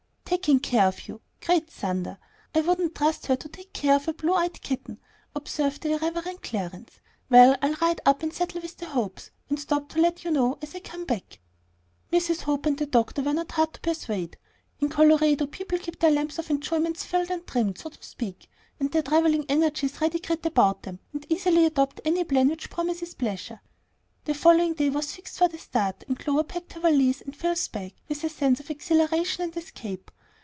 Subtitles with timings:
[0.41, 1.19] "Taking care of you!
[1.41, 2.17] Great thunder!
[2.55, 4.97] I wouldn't trust her to take care of a blue eyed kitten,"
[5.35, 7.01] observed the irreverent Clarence.
[7.29, 10.57] "Well, I'll ride up and settle with the Hopes, and stop and let you know
[10.61, 11.41] as I come back."
[12.13, 12.43] Mrs.
[12.43, 14.37] Hope and the doctor were not hard to persuade.
[14.79, 18.49] In Colorado, people keep their lamps of enjoyment filled and trimmed, so to speak,
[18.79, 23.13] and their travelling energies ready girt about them, and easily adopt any plan which promises
[23.15, 23.59] pleasure.
[24.23, 27.67] The following day was fixed for the start, and Clover packed her valise and Phil's
[27.67, 30.09] bag, with a sense of exhilaration and escape.